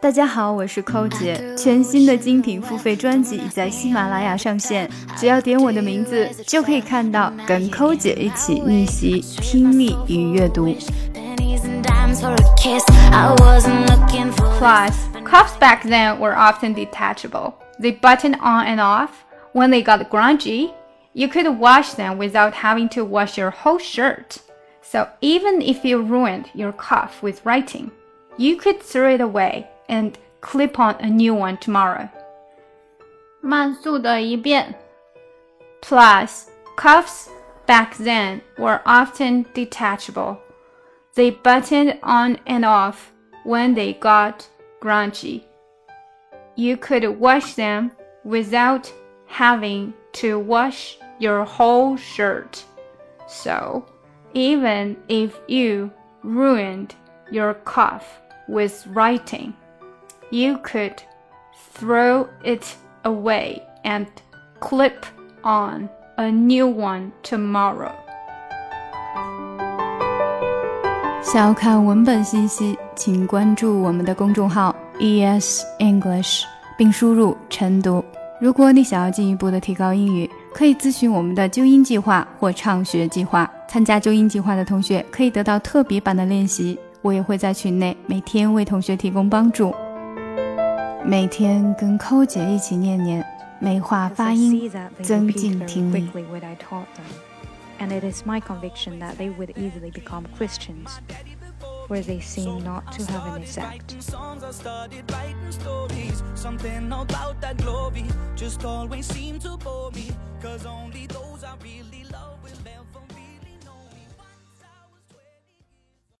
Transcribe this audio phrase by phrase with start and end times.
[0.00, 1.56] 大家好，我是寇姐。
[1.56, 4.86] 全新的精品付费专辑已在喜马拉雅上线，
[5.16, 10.66] 只要点我的名字，就可以看到跟寇姐一起逆袭听力与阅读。
[14.60, 14.92] Plus,
[15.24, 17.54] cuffs back then were often detachable.
[17.80, 19.08] They buttoned on and off.
[19.54, 20.70] When they got grungy,
[21.14, 24.36] you could wash them without having to wash your whole shirt.
[24.82, 27.90] So even if you ruined your cuff with writing,
[28.36, 32.08] you could throw it away and clip on a new one tomorrow.
[33.40, 34.74] 慢速的一遍。
[35.82, 37.28] Plus, cuffs
[37.66, 40.38] back then were often detachable.
[41.14, 43.12] They buttoned on and off
[43.44, 44.46] when they got
[44.80, 45.44] grungy.
[46.56, 47.90] You could wash them
[48.24, 48.90] without
[49.26, 52.64] having to wash your whole shirt.
[53.26, 53.84] So,
[54.32, 55.90] even if you
[56.22, 56.94] ruined
[57.30, 59.54] your cuff with writing,
[60.30, 60.94] you could
[61.76, 62.64] throw it
[63.02, 64.06] away and
[64.60, 65.04] clip
[65.42, 67.92] on a new one tomorrow.
[71.22, 76.44] 想要看文本信息，请关注我们的公众号 ES English，
[76.76, 78.04] 并输入晨读。
[78.40, 83.50] 如果你想要进一步的提高英语，可以咨询我们的纠音计划或畅学计划。
[83.66, 89.74] 参加纠音计划的同学可以得到特别版的练习，我也会在群内每天为同学提供帮助。
[91.03, 93.25] 每天跟寇姐一起念念，
[93.59, 94.69] 美化发音，
[95.01, 96.09] 增进听力。
[97.79, 100.99] And it is my conviction that they would easily become Christians,
[101.87, 103.95] where they seem not to have any sect.
[106.35, 108.05] Something about that glory
[108.35, 110.11] just always seemed to bore me,
[110.41, 112.03] cause only those I really